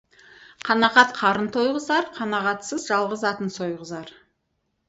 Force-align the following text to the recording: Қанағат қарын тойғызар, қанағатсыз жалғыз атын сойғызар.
Қанағат 0.69 1.11
қарын 1.19 1.49
тойғызар, 1.57 2.09
қанағатсыз 2.17 2.89
жалғыз 2.93 3.29
атын 3.33 3.55
сойғызар. 3.59 4.15